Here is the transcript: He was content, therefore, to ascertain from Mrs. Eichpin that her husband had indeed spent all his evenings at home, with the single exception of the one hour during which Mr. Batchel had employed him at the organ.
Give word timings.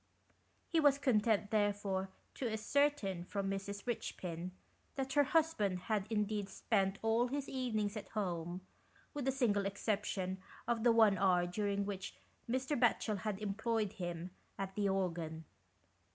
He 0.67 0.79
was 0.79 0.97
content, 0.97 1.51
therefore, 1.51 2.09
to 2.33 2.51
ascertain 2.51 3.23
from 3.23 3.51
Mrs. 3.51 3.83
Eichpin 3.83 4.49
that 4.95 5.13
her 5.13 5.25
husband 5.25 5.77
had 5.77 6.07
indeed 6.09 6.49
spent 6.49 6.97
all 7.03 7.27
his 7.27 7.47
evenings 7.47 7.95
at 7.95 8.07
home, 8.09 8.61
with 9.13 9.25
the 9.25 9.31
single 9.31 9.67
exception 9.67 10.39
of 10.67 10.83
the 10.83 10.91
one 10.91 11.19
hour 11.19 11.45
during 11.45 11.85
which 11.85 12.15
Mr. 12.49 12.75
Batchel 12.75 13.19
had 13.19 13.37
employed 13.37 13.93
him 13.93 14.31
at 14.57 14.73
the 14.73 14.89
organ. 14.89 15.45